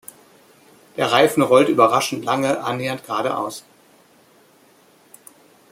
Der 0.97 1.11
Reifen 1.11 1.43
rollt 1.43 1.69
überraschend 1.69 2.25
lange 2.25 2.63
annähernd 2.63 3.05
geradeaus. 3.05 3.63